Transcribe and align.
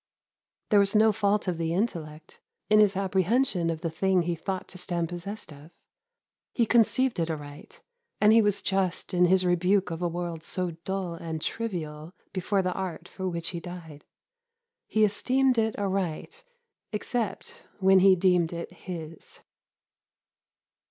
There 0.69 0.79
was 0.79 0.95
no 0.95 1.11
fault 1.11 1.47
of 1.47 1.59
the 1.59 1.75
intellect 1.75 2.41
in 2.71 2.79
his 2.79 2.97
apprehension 2.97 3.69
of 3.69 3.81
the 3.81 3.91
thing 3.91 4.23
he 4.23 4.33
thought 4.33 4.67
to 4.69 4.79
stand 4.79 5.09
possessed 5.09 5.53
of. 5.53 5.69
He 6.53 6.65
conceived 6.65 7.19
it 7.19 7.29
aright, 7.29 7.81
and 8.19 8.33
he 8.33 8.41
was 8.41 8.63
just 8.63 9.13
in 9.13 9.25
his 9.25 9.45
rebuke 9.45 9.91
of 9.91 10.01
a 10.01 10.07
world 10.07 10.43
so 10.43 10.71
dull 10.85 11.13
and 11.13 11.39
trivial 11.39 12.15
before 12.33 12.63
the 12.63 12.73
art 12.73 13.07
for 13.07 13.29
which 13.29 13.49
he 13.49 13.59
died. 13.59 14.03
He 14.87 15.03
esteemed 15.05 15.59
it 15.59 15.77
aright, 15.77 16.43
except 16.91 17.61
when 17.79 17.99
he 17.99 18.15
deemed 18.15 18.51
it 18.51 18.73
his. 18.73 19.41